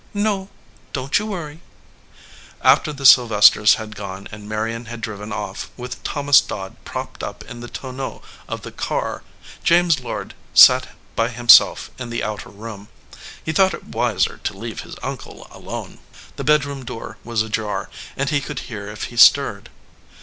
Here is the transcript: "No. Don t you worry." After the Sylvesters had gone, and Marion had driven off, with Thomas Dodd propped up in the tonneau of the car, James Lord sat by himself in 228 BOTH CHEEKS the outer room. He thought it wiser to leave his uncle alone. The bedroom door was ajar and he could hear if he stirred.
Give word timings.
"No. 0.15 0.49
Don 0.93 1.11
t 1.11 1.17
you 1.23 1.29
worry." 1.29 1.61
After 2.63 2.91
the 2.91 3.05
Sylvesters 3.05 3.75
had 3.75 3.95
gone, 3.95 4.27
and 4.31 4.49
Marion 4.49 4.85
had 4.85 4.99
driven 4.99 5.31
off, 5.31 5.69
with 5.77 6.03
Thomas 6.03 6.41
Dodd 6.41 6.75
propped 6.83 7.21
up 7.21 7.43
in 7.43 7.59
the 7.59 7.67
tonneau 7.69 8.23
of 8.47 8.63
the 8.63 8.71
car, 8.71 9.21
James 9.63 9.99
Lord 9.99 10.33
sat 10.55 10.87
by 11.15 11.29
himself 11.29 11.91
in 11.99 12.09
228 12.09 12.09
BOTH 12.09 12.09
CHEEKS 12.09 12.19
the 12.19 12.31
outer 12.31 12.49
room. 12.49 12.87
He 13.45 13.51
thought 13.51 13.75
it 13.75 13.83
wiser 13.85 14.37
to 14.39 14.57
leave 14.57 14.79
his 14.79 14.95
uncle 15.03 15.47
alone. 15.51 15.99
The 16.35 16.43
bedroom 16.45 16.83
door 16.83 17.19
was 17.23 17.43
ajar 17.43 17.91
and 18.17 18.31
he 18.31 18.41
could 18.41 18.61
hear 18.61 18.89
if 18.89 19.03
he 19.03 19.15
stirred. 19.15 19.69